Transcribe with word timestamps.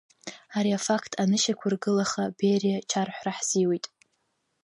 Ари 0.57 0.71
афакт 0.77 1.11
анышьақәыргылаха 1.23 2.23
Бериа 2.37 2.77
чарҳәара 2.89 3.31
ҳзиуит. 3.37 3.85